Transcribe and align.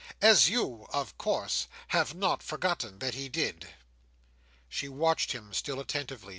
As 0.19 0.49
you, 0.49 0.87
of 0.91 1.15
course, 1.19 1.67
have 1.89 2.15
not 2.15 2.41
forgotten 2.41 2.97
that 2.97 3.13
he 3.13 3.29
did." 3.29 3.67
She 4.67 4.89
watched 4.89 5.31
him 5.33 5.53
still 5.53 5.79
attentively. 5.79 6.29